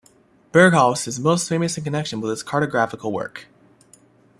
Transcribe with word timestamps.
Berghaus 0.51 1.07
is 1.07 1.19
most 1.19 1.47
famous 1.47 1.77
in 1.77 1.83
connection 1.83 2.21
with 2.21 2.31
his 2.31 2.43
cartographical 2.43 3.11
work. 3.11 3.45